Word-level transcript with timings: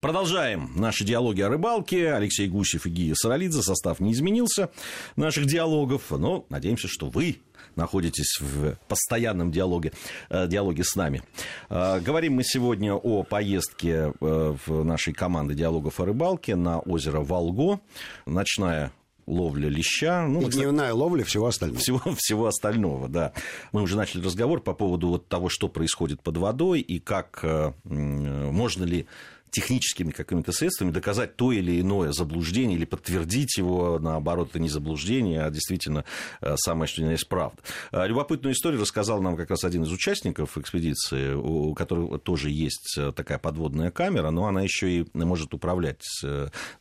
Продолжаем 0.00 0.70
наши 0.76 1.04
диалоги 1.04 1.40
о 1.40 1.48
рыбалке. 1.48 2.12
Алексей 2.12 2.46
Гусев 2.46 2.86
и 2.86 2.88
Гия 2.88 3.14
Саралидзе. 3.16 3.62
Состав 3.62 3.98
не 3.98 4.12
изменился 4.12 4.70
наших 5.16 5.46
диалогов, 5.46 6.12
но 6.12 6.46
надеемся, 6.50 6.86
что 6.86 7.08
вы 7.08 7.38
находитесь 7.74 8.38
в 8.38 8.76
постоянном 8.86 9.50
диалоге, 9.50 9.92
э, 10.30 10.46
диалоге 10.46 10.84
с 10.84 10.94
нами. 10.94 11.24
Э, 11.68 11.98
говорим 11.98 12.34
мы 12.34 12.44
сегодня 12.44 12.94
о 12.94 13.24
поездке 13.24 14.12
э, 14.20 14.56
в 14.66 14.84
нашей 14.84 15.14
команды 15.14 15.54
диалогов 15.54 15.98
о 15.98 16.04
рыбалке 16.04 16.54
на 16.54 16.78
озеро 16.78 17.18
Волго. 17.18 17.80
Ночная 18.24 18.92
ловля 19.26 19.68
леща. 19.68 20.28
Ну, 20.28 20.42
и 20.42 20.44
дневная 20.44 20.94
ловля 20.94 21.24
всего 21.24 21.48
остального. 21.48 21.80
Всего, 21.80 22.00
всего 22.16 22.46
остального, 22.46 23.08
да. 23.08 23.32
Мы 23.72 23.82
уже 23.82 23.96
начали 23.96 24.24
разговор 24.24 24.60
по 24.60 24.74
поводу 24.74 25.08
вот 25.08 25.26
того, 25.26 25.48
что 25.48 25.66
происходит 25.66 26.22
под 26.22 26.36
водой 26.36 26.82
и 26.82 27.00
как 27.00 27.44
можно 27.82 28.84
ли 28.84 29.08
техническими 29.50 30.10
какими-то 30.10 30.52
средствами 30.52 30.90
доказать 30.90 31.36
то 31.36 31.52
или 31.52 31.80
иное 31.80 32.12
заблуждение 32.12 32.76
или 32.76 32.84
подтвердить 32.84 33.56
его, 33.58 33.98
наоборот, 33.98 34.50
это 34.50 34.58
не 34.58 34.68
заблуждение, 34.68 35.42
а 35.42 35.50
действительно 35.50 36.04
э, 36.40 36.56
самое, 36.56 36.88
что 36.88 37.02
ни 37.02 37.06
на 37.06 37.10
есть 37.12 37.28
правда. 37.28 37.58
Э, 37.92 38.06
любопытную 38.06 38.54
историю 38.54 38.80
рассказал 38.80 39.22
нам 39.22 39.36
как 39.36 39.50
раз 39.50 39.64
один 39.64 39.82
из 39.82 39.92
участников 39.92 40.56
экспедиции, 40.58 41.34
у 41.34 41.74
которого 41.74 42.18
тоже 42.18 42.50
есть 42.50 42.96
э, 42.98 43.12
такая 43.12 43.38
подводная 43.38 43.90
камера, 43.90 44.30
но 44.30 44.46
она 44.46 44.62
еще 44.62 45.00
и 45.00 45.06
может 45.14 45.54
управлять 45.54 46.02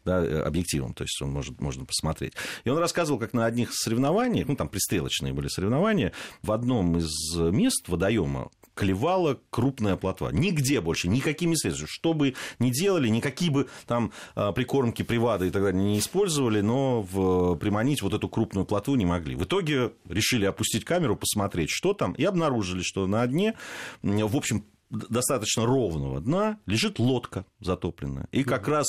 да, 0.06 0.46
объективом, 0.46 0.94
то 0.94 1.04
есть 1.04 1.22
он 1.22 1.32
может, 1.32 1.60
можно 1.62 1.86
посмотреть. 1.86 2.34
И 2.64 2.70
он 2.70 2.78
рассказывал, 2.78 3.20
как 3.20 3.34
на 3.34 3.46
одних 3.46 3.74
соревнованиях, 3.74 4.48
ну 4.48 4.56
там 4.56 4.70
пристрелочные 4.70 5.34
были 5.34 5.48
соревнования, 5.48 6.14
в 6.42 6.52
одном 6.52 6.98
из 6.98 7.36
мест 7.36 7.88
водоема 7.88 8.50
клевала 8.78 9.40
крупная 9.50 9.98
плотва. 9.98 10.30
Нигде 10.30 10.80
больше, 10.80 11.10
никакими 11.10 11.56
средствами. 11.56 11.90
Что 11.90 12.14
бы 12.14 12.36
ни 12.60 12.70
делали, 12.70 13.08
никакие 13.10 13.52
бы 13.52 13.68
там 13.86 14.12
а, 14.36 14.52
прикормки, 14.52 15.04
привады 15.04 15.48
и 15.48 15.50
так 15.52 15.64
далее 15.64 15.82
не 15.82 16.00
использовали, 16.00 16.62
но 16.62 17.02
в, 17.02 17.56
приманить 17.56 18.02
вот 18.02 18.14
эту 18.14 18.30
крупную 18.30 18.66
плотву 18.66 18.96
не 18.96 19.06
могли. 19.06 19.36
В 19.36 19.44
итоге 19.44 19.94
решили 20.08 20.46
опустить 20.46 20.86
камеру, 20.86 21.16
посмотреть, 21.16 21.70
что 21.70 21.94
там, 21.94 22.14
и 22.14 22.24
обнаружили, 22.24 22.82
что 22.82 23.08
на 23.08 23.26
дне, 23.28 23.56
в 24.02 24.36
общем, 24.36 24.64
достаточно 24.90 25.66
ровного 25.66 26.22
дна 26.22 26.60
лежит 26.66 27.00
лодка 27.00 27.46
затопленная. 27.60 28.28
И 28.32 28.44
как 28.44 28.68
раз 28.68 28.88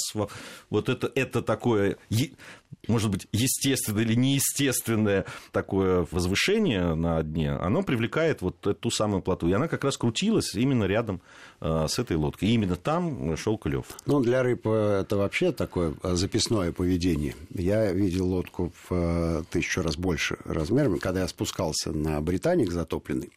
вот 0.71 0.89
это, 0.89 1.11
это 1.15 1.43
такое, 1.43 1.97
может 2.87 3.11
быть, 3.11 3.27
естественное 3.33 4.03
или 4.03 4.15
неестественное 4.15 5.25
такое 5.53 6.07
возвышение 6.11 6.95
на 6.95 7.23
дне, 7.23 7.53
оно 7.53 7.83
привлекает 7.83 8.43
вот 8.43 8.67
эту 8.67 8.91
самую 8.91 9.23
плоту. 9.23 9.49
И 9.49 9.53
она 9.53 9.69
как 9.69 9.85
раз 9.85 9.97
крутилась 9.97 10.55
именно 10.55 10.85
рядом 10.85 11.21
э, 11.61 11.87
с 11.89 11.99
этой 11.99 12.17
лодкой. 12.17 12.49
И 12.49 12.53
именно 12.55 12.77
там 12.77 13.37
шел 13.37 13.59
клев. 13.59 13.87
Ну, 14.07 14.21
для 14.21 14.43
рыб 14.43 14.67
э, 14.67 15.01
это 15.03 15.17
вообще 15.17 15.53
такое 15.53 15.95
э, 16.03 16.15
записное 16.15 16.73
поведение. 16.73 17.35
Я 17.51 17.93
видел 17.93 18.29
лодку 18.29 18.73
в 18.89 19.45
тысячу 19.51 19.83
раз 19.83 19.97
больше 19.97 20.39
размерами, 20.45 20.99
когда 20.99 21.21
я 21.21 21.29
спускался 21.29 21.93
на 21.93 22.21
Британик 22.21 22.71
затопленный. 22.71 23.33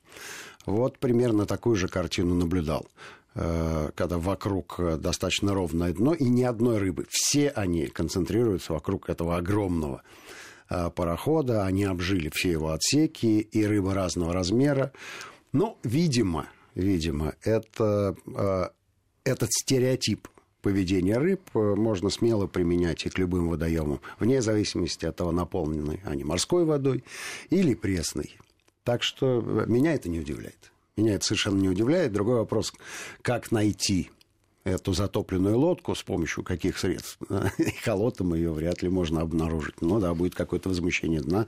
Вот 0.66 1.00
примерно 1.00 1.45
такую 1.45 1.76
же 1.76 1.88
картину 1.88 2.36
наблюдал 2.36 2.88
э, 3.36 3.90
когда 3.95 4.17
вокруг 4.17 4.76
э, 4.80 4.98
достаточно 4.98 5.53
ровное 5.53 5.94
дно 5.94 6.14
и 6.14 6.26
ни 6.26 6.44
одной 6.44 6.78
рыбы. 6.78 7.06
Все 7.09 7.50
они 7.50 7.88
концентрируются 7.88 8.73
вокруг 8.73 9.09
этого 9.09 9.38
огромного 9.38 10.03
э, 10.70 10.90
парохода, 10.92 11.66
они 11.66 11.84
обжили 11.86 12.30
все 12.34 12.52
его 12.52 12.72
отсеки, 12.72 13.40
и 13.40 13.66
рыбы 13.66 13.94
разного 13.94 14.34
размера. 14.34 14.92
Ну, 15.52 15.78
видимо, 15.84 16.48
видимо, 16.75 17.34
это, 17.44 18.16
этот 19.25 19.50
стереотип 19.52 20.30
поведения 20.62 21.18
рыб 21.18 21.42
можно 21.53 22.09
смело 22.09 22.48
применять 22.48 23.06
и 23.06 23.09
к 23.09 23.18
любым 23.18 23.50
водоемам, 23.50 24.00
вне 24.18 24.42
зависимости 24.42 25.06
от 25.06 25.18
того, 25.18 25.34
наполнены 25.34 26.00
они 26.06 26.23
морской 26.23 26.64
водой 26.64 27.03
или 27.50 27.73
пресной. 27.73 28.38
Так 28.84 29.03
что 29.03 29.42
меня 29.42 29.94
это 29.94 30.09
не 30.09 30.19
удивляет. 30.19 30.72
Меня 30.97 31.16
это 31.16 31.25
совершенно 31.25 31.59
не 31.59 31.69
удивляет. 31.69 32.12
Другой 32.12 32.36
вопрос, 32.36 32.74
как 33.22 33.52
найти 33.52 34.09
эту 34.64 34.94
затопленную 34.94 35.58
лодку, 35.58 35.96
с 35.96 36.03
помощью 36.03 36.44
каких 36.44 36.78
средств. 36.78 37.18
Холотом 37.84 38.34
ее 38.34 38.52
вряд 38.52 38.81
ли 38.81 38.90
можно 38.90 39.22
обнаружить. 39.22 39.81
Ну 39.81 40.00
да, 40.00 40.14
будет 40.14 40.36
какое-то 40.36 40.70
возмущение 40.70 41.22
дна, 41.22 41.47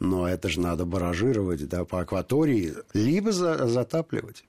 но 0.00 0.28
это 0.28 0.48
же 0.48 0.60
надо 0.60 0.84
баражировать 0.86 1.66
да, 1.68 1.84
по 1.84 2.00
акватории, 2.00 2.74
либо 2.94 3.32
за, 3.32 3.66
затапливать. 3.66 4.44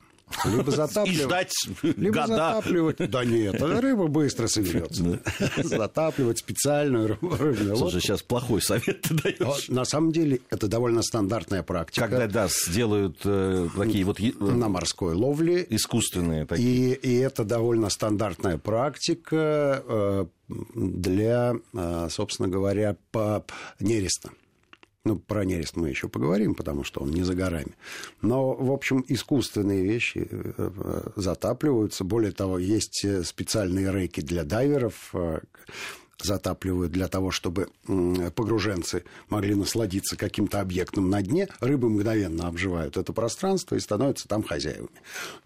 Либо 0.45 0.71
затапливать. 0.71 1.19
И 1.19 1.23
ждать 1.23 1.53
либо 1.83 2.21
года. 2.21 2.27
затапливать. 2.27 2.97
Да 3.09 3.23
нет, 3.25 3.61
рыба 3.61 4.07
быстро 4.07 4.47
соберется. 4.47 5.19
Затапливать 5.63 6.39
специальную 6.39 7.17
рыбную 7.21 7.75
Слушай, 7.77 8.01
сейчас 8.01 8.21
плохой 8.21 8.61
совет 8.61 9.01
ты 9.01 9.13
даешь. 9.13 9.69
На 9.69 9.85
самом 9.85 10.11
деле, 10.11 10.41
это 10.49 10.67
довольно 10.67 11.01
стандартная 11.03 11.63
практика. 11.63 12.07
Когда, 12.07 12.27
да, 12.27 12.47
сделают 12.47 13.19
э, 13.23 13.69
такие 13.75 14.03
вот... 14.03 14.19
Э, 14.19 14.31
На 14.39 14.67
морской 14.69 15.13
ловле. 15.13 15.65
Искусственные 15.69 16.45
такие. 16.45 16.95
И, 16.95 17.15
это 17.15 17.43
довольно 17.43 17.89
стандартная 17.89 18.57
практика 18.57 19.83
э, 19.87 20.25
для, 20.47 21.55
собственно 22.09 22.47
говоря, 22.47 22.97
по 23.11 23.45
нереста. 23.79 24.29
Ну, 25.05 25.19
про 25.19 25.45
нерест 25.45 25.75
мы 25.75 25.89
еще 25.89 26.09
поговорим, 26.09 26.55
потому 26.55 26.83
что 26.83 27.01
он 27.01 27.11
не 27.11 27.21
за 27.21 27.35
горами. 27.35 27.75
Но, 28.23 28.53
в 28.53 28.71
общем, 28.71 29.05
искусственные 29.07 29.83
вещи 29.83 30.27
э, 30.29 30.53
э, 30.57 31.09
затапливаются. 31.15 32.03
Более 32.03 32.31
того, 32.31 32.57
есть 32.57 33.05
э, 33.05 33.23
специальные 33.23 33.91
рейки 33.91 34.21
для 34.21 34.43
дайверов, 34.43 35.13
затапливают 36.21 36.91
для 36.91 37.07
того, 37.07 37.31
чтобы 37.31 37.69
погруженцы 38.35 39.03
могли 39.29 39.55
насладиться 39.55 40.15
каким-то 40.15 40.61
объектом 40.61 41.09
на 41.09 41.21
дне, 41.21 41.47
рыбы 41.59 41.89
мгновенно 41.89 42.47
обживают 42.47 42.97
это 42.97 43.13
пространство 43.13 43.75
и 43.75 43.79
становятся 43.79 44.27
там 44.27 44.43
хозяевами. 44.43 44.89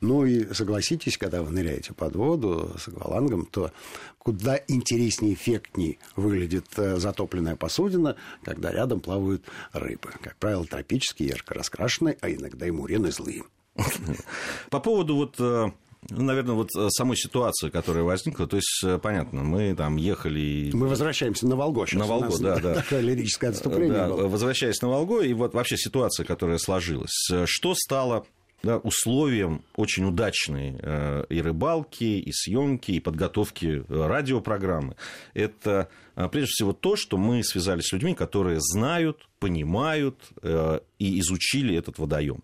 Ну 0.02 0.26
и 0.26 0.54
согласитесь, 0.54 1.18
когда 1.18 1.42
вы 1.44 1.52
ныряете 1.52 1.94
под 1.94 2.16
воду 2.16 2.74
с 2.78 2.88
аквалангом, 2.88 3.46
то 3.46 3.72
куда 4.18 4.60
интереснее, 4.68 5.34
эффектнее 5.34 5.98
выглядит 6.16 6.68
э, 6.78 6.98
затопленная 6.98 7.56
посудина, 7.56 8.16
когда 8.44 8.72
рядом 8.72 9.00
плавают 9.00 9.46
рыбы. 9.74 10.12
Как 10.22 10.36
правило, 10.38 10.66
тропические, 10.66 11.30
ярко 11.30 11.54
раскрашенные, 11.54 12.18
а 12.22 12.30
иногда 12.30 12.68
и 12.68 12.72
мурены 12.72 13.12
злые. 13.12 13.44
По 14.70 14.80
поводу 14.80 15.16
вот 15.16 15.36
э, 15.40 15.72
ну, 16.10 16.24
наверное, 16.24 16.56
вот 16.56 16.70
э, 16.78 16.90
самой 16.90 17.18
ситуации, 17.18 17.70
которая 17.70 18.04
возникла, 18.04 18.48
то 18.48 18.56
есть, 18.56 18.82
э, 18.84 18.98
понятно, 18.98 19.44
мы 19.44 19.76
там 19.76 19.98
ехали... 19.98 20.72
Мы 20.74 20.88
возвращаемся 20.88 21.48
на 21.48 21.56
Волгу 21.56 21.86
сейчас. 21.86 22.00
На 22.00 22.06
Волгу, 22.06 22.38
да, 22.40 22.58
да. 22.60 22.76
Такое 22.76 23.02
лирическое 23.02 23.50
отступление 23.50 23.98
да, 23.98 24.08
было. 24.08 24.28
Возвращаясь 24.28 24.82
на 24.82 24.88
Волгу, 24.88 25.20
и 25.20 25.34
вот 25.34 25.54
вообще 25.54 25.78
ситуация, 25.78 26.26
которая 26.26 26.58
сложилась. 26.58 27.30
Что 27.46 27.76
стало 27.76 28.26
да, 28.64 28.78
условием 28.78 29.64
очень 29.76 30.06
удачной 30.06 30.76
э, 30.82 31.26
и 31.30 31.42
рыбалки, 31.42 32.04
и 32.04 32.32
съемки, 32.32 32.92
и 32.92 33.00
подготовки 33.00 33.84
радиопрограммы. 33.90 34.96
Это 35.34 35.90
прежде 36.28 36.52
всего 36.52 36.74
то, 36.74 36.96
что 36.96 37.18
мы 37.18 37.44
связались 37.44 37.86
с 37.86 37.94
людьми, 37.94 38.14
которые 38.14 38.60
знают, 38.60 39.30
понимают 39.40 40.18
э, 40.42 40.80
и 40.98 41.20
изучили 41.22 41.76
этот 41.76 41.98
водоем. 41.98 42.44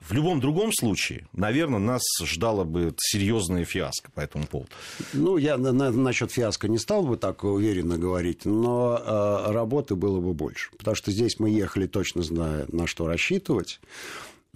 В 0.00 0.12
любом 0.12 0.40
другом 0.40 0.72
случае, 0.72 1.26
наверное, 1.32 1.80
нас 1.80 2.02
ждало 2.22 2.64
бы 2.64 2.94
серьезная 2.98 3.64
фиаско 3.64 4.10
по 4.12 4.20
этому 4.20 4.46
поводу. 4.46 4.70
Ну, 5.12 5.36
я 5.36 5.58
на, 5.58 5.72
на, 5.72 5.90
насчет 5.90 6.30
фиаско 6.30 6.68
не 6.68 6.78
стал 6.78 7.04
бы 7.04 7.16
так 7.16 7.42
уверенно 7.42 7.98
говорить, 7.98 8.44
но 8.44 9.00
э, 9.04 9.52
работы 9.52 9.96
было 9.96 10.20
бы 10.20 10.34
больше. 10.34 10.70
Потому 10.78 10.94
что 10.94 11.10
здесь 11.10 11.40
мы 11.40 11.50
ехали 11.50 11.86
точно 11.86 12.22
зная, 12.22 12.66
на 12.68 12.86
что 12.86 13.08
рассчитывать. 13.08 13.80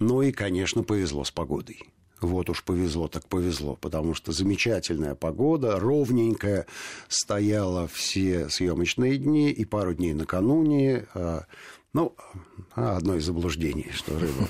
Ну 0.01 0.23
и, 0.23 0.31
конечно, 0.31 0.81
повезло 0.81 1.23
с 1.23 1.29
погодой. 1.29 1.83
Вот 2.21 2.49
уж 2.49 2.63
повезло, 2.63 3.07
так 3.07 3.27
повезло, 3.27 3.75
потому 3.79 4.15
что 4.15 4.31
замечательная 4.31 5.13
погода, 5.13 5.79
ровненькая, 5.79 6.65
стояла 7.07 7.87
все 7.87 8.49
съемочные 8.49 9.17
дни 9.17 9.51
и 9.51 9.63
пару 9.63 9.93
дней 9.93 10.15
накануне. 10.15 11.05
А, 11.13 11.45
ну, 11.93 12.15
одно 12.73 13.15
из 13.15 13.25
заблуждений, 13.25 13.89
что 13.93 14.17
рыба 14.17 14.49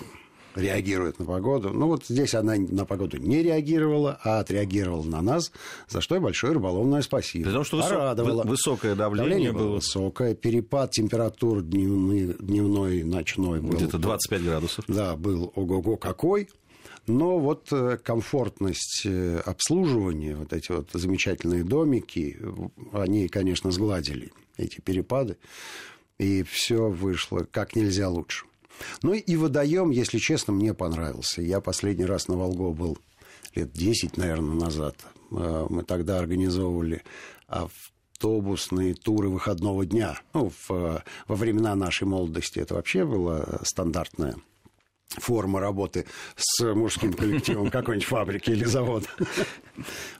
реагирует 0.56 1.20
на 1.20 1.26
погоду. 1.26 1.72
Ну, 1.72 1.88
вот 1.88 2.06
здесь 2.08 2.34
она 2.34 2.56
на 2.56 2.86
погоду 2.86 3.18
не 3.18 3.42
реагировала, 3.44 4.20
а 4.24 4.40
отреагировала 4.40 5.04
на 5.04 5.22
нас, 5.22 5.52
за 5.88 6.02
что 6.02 6.16
и 6.16 6.20
большое 6.20 6.54
рыболовное 6.54 7.02
спасибо. 7.02 7.46
Потому 7.46 7.64
что 7.64 7.82
Порадовала. 7.82 8.44
высокое 8.44 8.96
давление, 8.96 9.30
давление 9.30 9.52
было. 9.52 9.76
высокое, 9.76 10.36
перепад 10.36 10.92
температур 10.92 11.62
дневной, 11.62 12.36
дневной 12.40 13.04
ночной 13.04 13.62
был. 13.62 13.78
Где-то 13.78 13.98
25 13.98 14.44
градусов. 14.44 14.86
Да, 14.88 15.16
был 15.16 15.52
ого-го 15.56 15.98
какой. 15.98 16.50
Но 17.08 17.40
вот 17.40 17.68
э, 17.72 17.98
комфортность 18.04 19.02
э, 19.06 19.42
обслуживания, 19.44 20.36
вот 20.36 20.54
эти 20.54 20.72
вот 20.72 20.90
замечательные 20.94 21.64
домики, 21.64 22.38
они, 22.94 23.28
конечно, 23.28 23.72
сгладили 23.72 24.32
эти 24.58 24.82
перепады 24.82 25.38
и 26.22 26.44
все 26.44 26.88
вышло 26.90 27.48
как 27.50 27.76
нельзя 27.76 28.08
лучше. 28.08 28.46
Ну 29.02 29.14
и 29.14 29.36
водоем, 29.36 29.90
если 29.92 30.18
честно, 30.18 30.54
мне 30.54 30.74
понравился. 30.74 31.42
Я 31.42 31.62
последний 31.62 32.06
раз 32.06 32.28
на 32.28 32.36
Волго 32.36 32.72
был 32.72 32.98
лет 33.56 33.72
10, 33.72 34.18
наверное, 34.18 34.56
назад. 34.56 34.96
Э, 35.32 35.68
мы 35.70 35.84
тогда 35.84 36.20
организовывали 36.20 37.04
автобусные 37.48 38.94
туры 38.94 39.30
выходного 39.30 39.86
дня. 39.86 40.20
Ну, 40.34 40.52
в, 40.68 41.04
во 41.28 41.36
времена 41.36 41.76
нашей 41.76 42.08
молодости 42.08 42.60
это 42.60 42.76
вообще 42.76 43.06
было 43.06 43.60
стандартная 43.64 44.36
форма 45.18 45.60
работы 45.60 46.06
с 46.36 46.64
мужским 46.74 47.14
коллективом 47.14 47.70
какой-нибудь 47.70 48.08
фабрики 48.08 48.52
или 48.52 48.64
завода. 48.64 49.08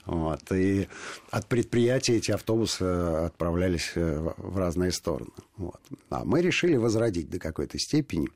Вот. 0.04 0.40
И 0.52 0.88
от 1.30 1.46
предприятия 1.46 2.16
эти 2.16 2.30
автобусы 2.30 2.82
отправлялись 2.82 3.92
э, 3.94 4.32
в 4.36 4.56
разные 4.56 4.92
стороны. 4.92 5.30
Вот. 5.56 5.80
А 6.10 6.24
мы 6.24 6.42
решили 6.42 6.76
возродить 6.76 7.30
до 7.30 7.38
какой-то 7.38 7.78
степени 7.78 8.28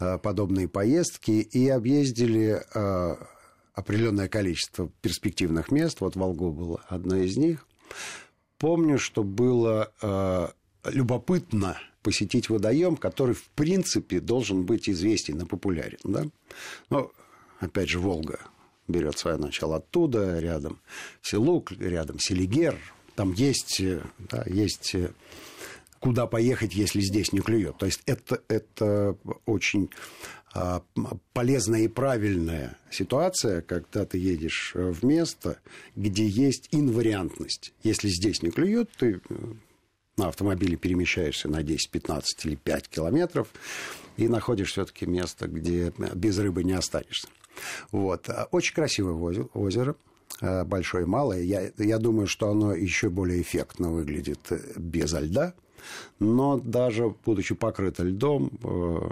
э, 0.00 0.18
подобные 0.18 0.68
поездки 0.68 1.30
и 1.30 1.68
объездили 1.68 2.62
э, 2.74 3.16
определенное 3.74 4.28
количество 4.28 4.88
перспективных 5.00 5.70
мест. 5.70 6.00
Вот 6.00 6.16
Волго 6.16 6.50
было 6.50 6.80
одно 6.88 7.16
из 7.16 7.36
них. 7.36 7.66
Помню, 8.58 8.98
что 8.98 9.24
было 9.24 9.92
любопытно 10.84 11.76
посетить 12.04 12.50
водоем, 12.50 12.96
который, 12.96 13.34
в 13.34 13.48
принципе, 13.56 14.20
должен 14.20 14.62
быть 14.62 14.88
известен 14.88 15.40
и 15.40 15.46
популярен. 15.46 15.98
Да? 16.04 16.24
Но, 16.90 17.10
опять 17.58 17.88
же, 17.88 17.98
Волга 17.98 18.38
берет 18.86 19.18
свое 19.18 19.38
начало 19.38 19.76
оттуда, 19.76 20.38
рядом 20.38 20.78
Селук, 21.22 21.72
рядом 21.72 22.20
Селигер. 22.20 22.78
Там 23.16 23.32
есть, 23.32 23.80
да, 24.18 24.44
есть 24.46 24.94
куда 25.98 26.26
поехать, 26.26 26.74
если 26.74 27.00
здесь 27.00 27.32
не 27.32 27.40
клюет. 27.40 27.78
То 27.78 27.86
есть 27.86 28.02
это, 28.04 28.42
это 28.48 29.16
очень 29.46 29.88
а, 30.52 30.82
полезная 31.32 31.82
и 31.82 31.88
правильная 31.88 32.76
ситуация, 32.90 33.62
когда 33.62 34.04
ты 34.04 34.18
едешь 34.18 34.72
в 34.74 35.02
место, 35.02 35.58
где 35.96 36.26
есть 36.26 36.68
инвариантность. 36.72 37.72
Если 37.82 38.08
здесь 38.08 38.42
не 38.42 38.50
клюет, 38.50 38.90
ты 38.98 39.22
на 40.16 40.28
автомобиле 40.28 40.76
перемещаешься 40.76 41.48
на 41.48 41.62
10, 41.62 41.90
15 41.90 42.46
или 42.46 42.54
5 42.56 42.88
километров 42.88 43.48
и 44.16 44.28
находишь 44.28 44.72
все-таки 44.72 45.06
место, 45.06 45.48
где 45.48 45.92
без 46.14 46.38
рыбы 46.38 46.64
не 46.64 46.72
останешься. 46.72 47.28
Вот. 47.90 48.28
Очень 48.50 48.74
красивое 48.74 49.46
озеро, 49.54 49.96
э, 50.40 50.64
большое 50.64 51.04
и 51.04 51.06
малое. 51.06 51.42
Я, 51.42 51.70
я 51.78 51.98
думаю, 51.98 52.26
что 52.26 52.48
оно 52.50 52.74
еще 52.74 53.10
более 53.10 53.40
эффектно 53.40 53.90
выглядит 53.90 54.40
э, 54.50 54.60
без 54.76 55.12
льда. 55.12 55.54
Но 56.18 56.58
даже 56.58 57.14
будучи 57.24 57.54
покрыто 57.54 58.04
льдом, 58.04 58.50
э, 58.62 59.10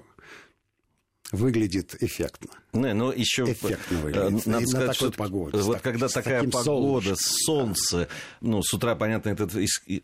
выглядит 1.32 1.96
эффектно. 2.00 2.50
Не, 2.73 2.94
но 2.94 3.12
еще 3.12 3.44
эффектно 3.44 3.99
выглядит. 3.99 4.46
Надо 4.46 4.67
сказать, 4.67 4.96
что 4.96 5.11
погоде, 5.11 5.58
вот 5.58 5.75
так, 5.75 5.82
когда 5.82 6.08
такая 6.08 6.49
погода, 6.49 7.14
солнце, 7.17 8.08
ну, 8.40 8.62
с 8.62 8.73
утра, 8.73 8.94
понятно, 8.94 9.31
этот 9.31 9.52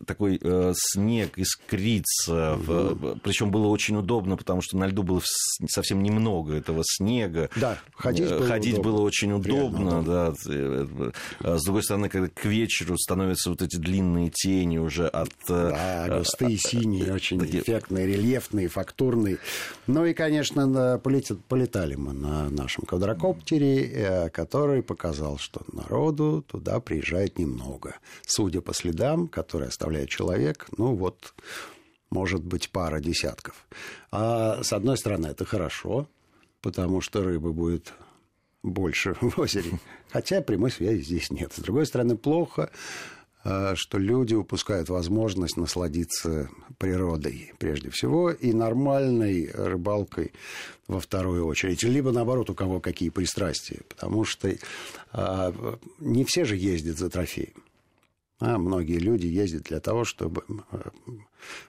такой 0.05 0.39
э, 0.41 0.73
снег 0.75 1.37
искрится, 1.37 2.55
угу. 2.55 3.19
причем 3.23 3.51
было 3.51 3.67
очень 3.67 3.95
удобно, 3.95 4.37
потому 4.37 4.61
что 4.61 4.77
на 4.77 4.87
льду 4.87 5.03
было 5.03 5.21
совсем 5.67 6.03
немного 6.03 6.53
этого 6.55 6.83
снега. 6.85 7.49
Да, 7.55 7.77
ходить 7.93 8.29
было, 8.29 8.45
ходить 8.45 8.73
удобно. 8.73 8.91
было 8.91 9.01
очень 9.01 9.31
удобно, 9.31 10.03
да. 10.03 10.33
А 11.39 11.57
с 11.57 11.63
другой 11.63 11.83
стороны, 11.83 12.09
когда 12.09 12.27
к 12.27 12.45
вечеру 12.45 12.97
становятся 12.97 13.51
вот 13.51 13.61
эти 13.61 13.77
длинные 13.77 14.31
тени 14.31 14.77
уже 14.77 15.07
от... 15.07 15.29
Э, 15.47 16.07
да, 16.07 16.17
густые, 16.19 16.57
синие, 16.57 17.13
очень 17.13 17.43
эффектные, 17.43 18.07
рельефные, 18.07 18.67
фактурные. 18.67 19.37
Ну 19.87 20.05
и, 20.05 20.13
конечно, 20.13 20.97
полетали 21.47 21.95
мы 21.95 22.13
на 22.13 22.49
нашем 22.49 22.85
квадрокоптере, 22.85 23.91
э, 23.91 24.29
который 24.29 24.81
показал, 24.83 25.37
что 25.37 25.61
народу 25.71 26.43
туда 26.47 26.79
приезжает 26.79 27.39
немного. 27.39 27.95
Судя 28.25 28.61
по 28.61 28.73
следам, 28.73 29.27
которые 29.27 29.69
оставляет 29.69 30.09
человек, 30.09 30.67
ну 30.77 30.95
вот, 30.95 31.33
может 32.09 32.43
быть, 32.43 32.69
пара 32.69 32.99
десятков. 32.99 33.67
А 34.11 34.63
с 34.63 34.73
одной 34.73 34.97
стороны, 34.97 35.27
это 35.27 35.45
хорошо, 35.45 36.07
потому 36.61 37.01
что 37.01 37.23
рыбы 37.23 37.53
будет 37.53 37.93
больше 38.63 39.15
в 39.21 39.39
озере. 39.39 39.79
Хотя 40.09 40.41
прямой 40.41 40.71
связи 40.71 41.01
здесь 41.01 41.31
нет. 41.31 41.53
С 41.53 41.59
другой 41.59 41.85
стороны, 41.85 42.17
плохо, 42.17 42.69
Э, 43.43 43.73
что 43.75 43.97
люди 43.97 44.33
упускают 44.33 44.89
возможность 44.89 45.55
насладиться 45.55 46.49
природой 46.79 47.53
прежде 47.59 47.91
всего 47.91 48.31
и 48.31 48.53
нормальной 48.53 49.51
рыбалкой 49.53 50.31
во 50.87 50.99
вторую 50.99 51.45
очередь. 51.45 51.83
Либо 51.83 52.11
наоборот, 52.11 52.49
у 52.49 52.55
кого 52.55 52.79
какие 52.79 53.09
пристрастия. 53.09 53.81
Потому 53.87 54.25
что 54.25 54.51
а, 55.11 55.53
не 55.99 56.23
все 56.23 56.45
же 56.45 56.55
ездят 56.55 56.97
за 56.97 57.09
трофеем. 57.09 57.63
А 58.39 58.57
многие 58.57 58.97
люди 58.97 59.27
ездят 59.27 59.63
для 59.63 59.81
того, 59.81 60.05
чтобы 60.05 60.43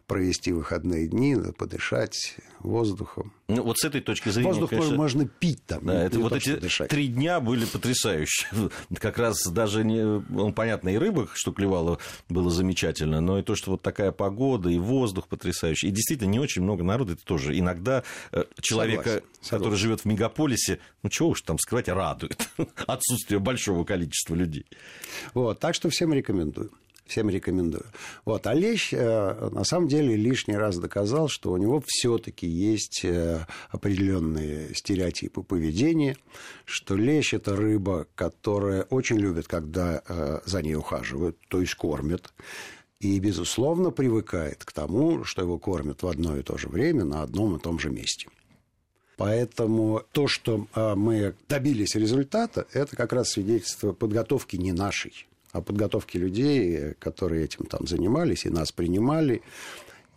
провести 0.06 0.52
выходные 0.52 1.06
дни, 1.06 1.36
подышать 1.56 2.36
воздухом. 2.60 3.32
Ну, 3.48 3.62
вот 3.62 3.78
с 3.78 3.84
этой 3.84 4.00
точки 4.00 4.28
зрения, 4.28 4.50
Воздух 4.50 4.70
конечно, 4.70 4.96
можно 4.96 5.26
пить 5.26 5.64
там. 5.66 5.86
Да, 5.86 6.04
это 6.04 6.18
вот 6.18 6.32
эти 6.32 6.56
дышать. 6.56 6.88
три 6.88 7.08
дня 7.08 7.40
были 7.40 7.64
потрясающие. 7.64 8.48
Как 8.96 9.18
раз 9.18 9.42
даже, 9.46 9.84
не, 9.84 10.02
ну, 10.28 10.52
понятно, 10.52 10.88
и 10.88 10.96
рыба, 10.96 11.28
что 11.34 11.52
клевала, 11.52 11.98
было 12.28 12.50
замечательно, 12.50 13.20
но 13.20 13.38
и 13.38 13.42
то, 13.42 13.54
что 13.54 13.72
вот 13.72 13.82
такая 13.82 14.12
погода, 14.12 14.68
и 14.68 14.78
воздух 14.78 15.28
потрясающий. 15.28 15.88
И 15.88 15.90
действительно, 15.90 16.30
не 16.30 16.40
очень 16.40 16.62
много 16.62 16.82
народа, 16.82 17.12
это 17.12 17.24
тоже 17.24 17.58
иногда 17.58 18.02
э, 18.32 18.44
человека, 18.60 19.02
согласен, 19.02 19.24
согласен. 19.40 19.58
который 19.58 19.78
живет 19.78 20.00
в 20.00 20.04
мегаполисе, 20.04 20.78
ну, 21.02 21.10
чего 21.10 21.30
уж 21.30 21.42
там 21.42 21.58
скрывать, 21.58 21.88
радует 21.88 22.48
отсутствие 22.86 23.40
большого 23.40 23.84
количества 23.84 24.34
людей. 24.34 24.66
Вот, 25.34 25.58
так 25.60 25.74
что 25.74 25.88
всем 25.88 26.12
рекомендую 26.12 26.70
всем 27.10 27.28
рекомендую. 27.28 27.84
Вот. 28.24 28.46
А 28.46 28.54
лещ, 28.54 28.92
э, 28.92 29.48
на 29.50 29.64
самом 29.64 29.88
деле, 29.88 30.16
лишний 30.16 30.56
раз 30.56 30.78
доказал, 30.78 31.28
что 31.28 31.52
у 31.52 31.56
него 31.56 31.82
все-таки 31.84 32.46
есть 32.46 33.04
э, 33.04 33.46
определенные 33.70 34.74
стереотипы 34.74 35.42
поведения, 35.42 36.16
что 36.64 36.96
лещ– 36.96 37.34
это 37.34 37.56
рыба, 37.56 38.06
которая 38.14 38.82
очень 38.84 39.18
любит, 39.18 39.48
когда 39.48 40.02
э, 40.06 40.40
за 40.46 40.62
ней 40.62 40.76
ухаживают, 40.76 41.36
то 41.48 41.60
есть 41.60 41.74
кормят. 41.74 42.32
И, 43.00 43.18
безусловно, 43.18 43.90
привыкает 43.90 44.64
к 44.64 44.72
тому, 44.72 45.24
что 45.24 45.42
его 45.42 45.58
кормят 45.58 46.02
в 46.02 46.06
одно 46.06 46.36
и 46.36 46.42
то 46.42 46.58
же 46.58 46.68
время 46.68 47.04
на 47.04 47.22
одном 47.22 47.56
и 47.56 47.58
том 47.58 47.78
же 47.78 47.90
месте. 47.90 48.28
Поэтому 49.16 50.02
то, 50.12 50.28
что 50.28 50.66
мы 50.74 51.34
добились 51.48 51.94
результата, 51.94 52.66
это 52.72 52.96
как 52.96 53.12
раз 53.12 53.30
свидетельство 53.30 53.92
подготовки 53.92 54.56
не 54.56 54.72
нашей, 54.72 55.26
о 55.52 55.60
подготовке 55.60 56.18
людей, 56.18 56.94
которые 56.98 57.44
этим 57.44 57.66
там 57.66 57.86
занимались 57.86 58.46
и 58.46 58.50
нас 58.50 58.72
принимали. 58.72 59.42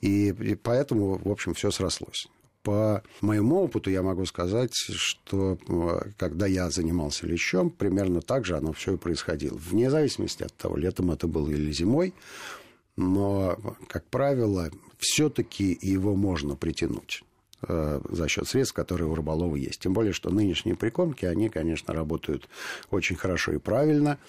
И, 0.02 0.30
и 0.30 0.56
поэтому, 0.56 1.18
в 1.24 1.32
общем, 1.32 1.54
все 1.54 1.72
срослось. 1.72 2.28
По 2.64 3.04
моему 3.20 3.62
опыту 3.62 3.90
я 3.90 4.02
могу 4.02 4.26
сказать, 4.26 4.74
что 4.74 5.58
э, 5.68 6.12
когда 6.18 6.46
я 6.48 6.70
занимался 6.70 7.28
лещом, 7.28 7.70
примерно 7.70 8.22
так 8.22 8.46
же 8.46 8.56
оно 8.56 8.72
все 8.72 8.94
и 8.94 8.98
происходило. 8.98 9.58
Вне 9.58 9.90
зависимости 9.90 10.44
от 10.44 10.54
того, 10.54 10.78
летом 10.78 11.12
это 11.12 11.28
было 11.28 11.50
или 11.50 11.72
зимой. 11.72 12.14
Но, 12.96 13.58
как 13.88 14.06
правило, 14.06 14.70
все-таки 14.98 15.78
его 15.82 16.16
можно 16.16 16.56
притянуть 16.56 17.24
э, 17.68 18.02
за 18.10 18.28
счет 18.30 18.48
средств, 18.48 18.74
которые 18.74 19.10
у 19.10 19.16
рыболова 19.16 19.58
есть. 19.58 19.82
Тем 19.82 19.94
более, 19.94 20.14
что 20.14 20.30
нынешние 20.30 20.76
прикормки, 20.76 21.26
они, 21.26 21.50
конечно, 21.50 21.94
работают 21.94 22.48
очень 22.92 23.18
хорошо 23.18 23.52
и 23.52 23.58
правильно. 23.58 24.20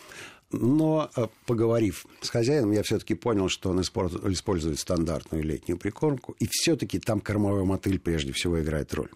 Но, 0.53 1.11
э, 1.17 1.27
поговорив 1.47 2.07
с 2.21 2.29
хозяином, 2.29 2.73
я 2.73 2.83
все-таки 2.83 3.15
понял, 3.15 3.49
что 3.49 3.71
он 3.71 3.81
использует 3.81 4.79
стандартную 4.79 5.43
летнюю 5.43 5.79
прикормку, 5.79 6.37
и 6.39 6.47
все-таки 6.49 6.99
там 6.99 7.21
кормовой 7.21 7.65
мотыль 7.65 7.99
прежде 7.99 8.33
всего 8.33 8.61
играет 8.61 8.95
роль. 8.95 9.11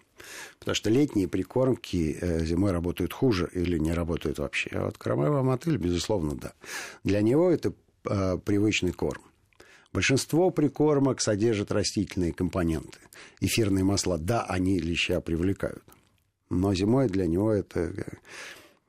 Потому 0.59 0.75
что 0.75 0.89
летние 0.89 1.27
прикормки 1.27 2.17
э, 2.19 2.45
зимой 2.45 2.71
работают 2.71 3.13
хуже 3.13 3.49
или 3.53 3.77
не 3.77 3.93
работают 3.93 4.39
вообще. 4.39 4.69
А 4.73 4.85
вот 4.85 4.97
кормовой 4.97 5.43
мотыль, 5.43 5.77
безусловно, 5.77 6.35
да. 6.35 6.53
Для 7.03 7.21
него 7.21 7.49
это 7.49 7.73
э, 8.05 8.37
привычный 8.43 8.91
корм. 8.91 9.21
Большинство 9.93 10.51
прикормок 10.51 11.21
содержат 11.21 11.71
растительные 11.71 12.33
компоненты. 12.33 12.99
Эфирные 13.39 13.83
масла, 13.83 14.17
да, 14.17 14.43
они 14.43 14.79
леща 14.79 15.19
привлекают. 15.21 15.83
Но 16.49 16.73
зимой 16.75 17.07
для 17.07 17.25
него 17.27 17.51
это 17.51 17.93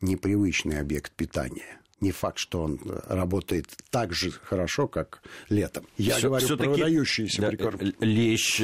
непривычный 0.01 0.81
объект 0.81 1.13
питания 1.13 1.80
не 2.01 2.13
факт, 2.13 2.39
что 2.39 2.63
он 2.63 2.81
э, 2.85 3.01
работает 3.09 3.67
так 3.91 4.13
же 4.13 4.31
хорошо, 4.31 4.89
как 4.89 5.23
летом. 5.49 5.87
Я 5.97 6.17
Всё, 6.17 6.29
говорю 6.29 6.57
про 6.57 6.71
выдающиеся 6.71 7.43
да, 7.43 7.49
прикормки. 7.49 7.95
Лещ 8.01 8.63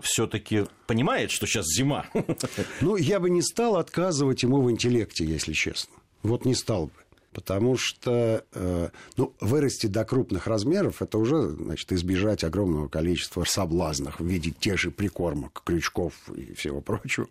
все-таки 0.00 0.66
понимает, 0.86 1.30
что 1.30 1.46
сейчас 1.46 1.66
зима. 1.66 2.06
Ну, 2.80 2.96
я 2.96 3.20
бы 3.20 3.30
не 3.30 3.42
стал 3.42 3.76
отказывать 3.76 4.42
ему 4.42 4.60
в 4.62 4.70
интеллекте, 4.70 5.24
если 5.24 5.52
честно. 5.52 5.94
Вот 6.22 6.44
не 6.44 6.54
стал 6.54 6.86
бы. 6.86 6.92
Потому 7.32 7.76
что 7.76 8.44
э, 8.52 8.88
ну, 9.16 9.34
вырасти 9.40 9.86
до 9.86 10.04
крупных 10.04 10.46
размеров 10.46 11.02
это 11.02 11.18
уже 11.18 11.50
значит, 11.50 11.92
избежать 11.92 12.42
огромного 12.42 12.88
количества 12.88 13.44
соблазнов 13.44 14.18
в 14.18 14.26
виде 14.26 14.50
тех 14.50 14.78
же 14.78 14.90
прикормок, 14.90 15.62
крючков 15.64 16.14
и 16.34 16.54
всего 16.54 16.80
прочего. 16.80 17.28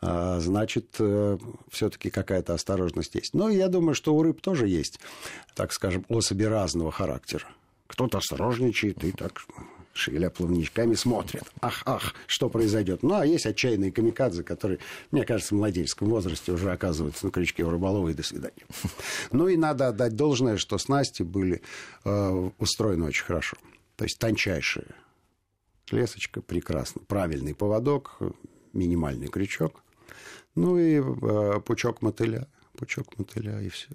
А, 0.00 0.40
значит, 0.40 0.96
э, 0.98 1.38
все-таки 1.70 2.10
какая-то 2.10 2.54
осторожность 2.54 3.14
есть. 3.14 3.34
Но 3.34 3.48
я 3.48 3.68
думаю, 3.68 3.94
что 3.94 4.14
у 4.14 4.22
рыб 4.22 4.40
тоже 4.40 4.68
есть, 4.68 5.00
так 5.54 5.72
скажем, 5.72 6.04
особи 6.08 6.44
разного 6.44 6.92
характера. 6.92 7.46
Кто-то 7.86 8.18
осторожничает 8.18 9.02
и 9.04 9.12
так 9.12 9.46
шевеля 9.96 10.30
плавничками, 10.30 10.94
смотрят. 10.94 11.44
Ах, 11.60 11.82
ах, 11.86 12.14
что 12.26 12.48
произойдет. 12.48 13.02
Ну, 13.02 13.14
а 13.14 13.26
есть 13.26 13.46
отчаянные 13.46 13.92
камикадзе, 13.92 14.42
которые, 14.42 14.78
мне 15.10 15.24
кажется, 15.24 15.54
в 15.54 15.58
младенческом 15.58 16.08
возрасте 16.08 16.52
уже 16.52 16.70
оказываются 16.70 17.26
на 17.26 17.32
крючке 17.32 17.64
у 17.64 17.70
рыболова 17.70 18.08
и 18.08 18.14
до 18.14 18.22
свидания. 18.22 18.66
Ну, 19.32 19.48
и 19.48 19.56
надо 19.56 19.88
отдать 19.88 20.14
должное, 20.14 20.56
что 20.56 20.78
снасти 20.78 21.22
были 21.22 21.62
э, 22.04 22.50
устроены 22.58 23.06
очень 23.06 23.24
хорошо. 23.24 23.56
То 23.96 24.04
есть 24.04 24.18
тончайшие. 24.18 24.86
Лесочка 25.90 26.42
прекрасно. 26.42 27.02
Правильный 27.06 27.54
поводок, 27.54 28.18
минимальный 28.72 29.28
крючок. 29.28 29.82
Ну 30.56 30.78
и 30.78 31.00
э, 31.00 31.60
пучок 31.60 32.02
мотыля. 32.02 32.48
Пучок 32.76 33.16
мотыля 33.16 33.60
и 33.60 33.68
все. 33.68 33.88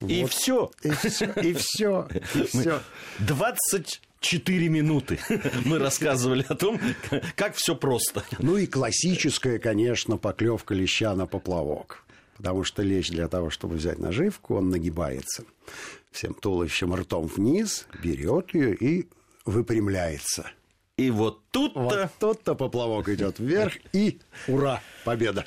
И 0.00 0.22
вот. 0.22 0.32
все. 0.32 0.70
И 0.82 0.90
все. 0.90 1.32
И 1.40 1.54
все. 1.54 2.08
И 2.34 2.42
все. 2.46 2.80
24 3.20 4.68
минуты 4.68 5.20
мы 5.64 5.78
рассказывали 5.78 6.44
о 6.48 6.56
том, 6.56 6.80
как 7.36 7.54
все 7.54 7.76
просто. 7.76 8.24
Ну 8.40 8.56
и 8.56 8.66
классическая, 8.66 9.58
конечно, 9.60 10.16
поклевка 10.16 10.74
леща 10.74 11.14
на 11.14 11.26
поплавок. 11.26 12.04
Потому 12.36 12.64
что 12.64 12.82
лещ 12.82 13.10
для 13.10 13.28
того, 13.28 13.50
чтобы 13.50 13.76
взять 13.76 14.00
наживку, 14.00 14.56
он 14.56 14.70
нагибается 14.70 15.44
всем 16.12 16.34
туловищем 16.34 16.94
ртом 16.94 17.26
вниз, 17.26 17.86
берет 18.02 18.54
ее 18.54 18.74
и 18.74 19.08
выпрямляется. 19.44 20.50
И 21.02 21.10
вот 21.10 21.42
тут-то... 21.50 21.80
Вот 21.80 22.10
тут-то 22.20 22.54
поплавок 22.54 23.08
идет 23.08 23.40
вверх, 23.40 23.74
и 23.92 24.20
ура, 24.46 24.80
победа. 25.04 25.44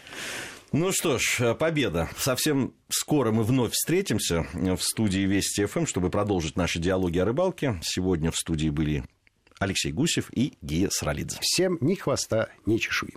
Ну 0.74 0.92
что 0.92 1.18
ж, 1.18 1.56
победа. 1.56 2.10
Совсем 2.18 2.74
скоро 2.90 3.32
мы 3.32 3.44
вновь 3.44 3.72
встретимся 3.72 4.46
в 4.54 4.80
студии 4.82 5.22
Вести 5.22 5.64
ФМ, 5.66 5.86
чтобы 5.86 6.10
продолжить 6.10 6.58
наши 6.58 6.80
диалоги 6.80 7.20
о 7.20 7.26
рыбалке. 7.26 7.80
Сегодня 7.82 8.32
в 8.32 8.36
студии 8.36 8.68
были 8.68 9.06
Алексей 9.60 9.94
Гусев 9.94 10.30
и 10.34 10.58
Гия 10.62 10.90
Сралидзе. 10.92 11.38
Всем 11.42 11.78
ни 11.80 11.96
хвоста, 11.96 12.50
ни 12.66 12.78
чешуи. 12.78 13.16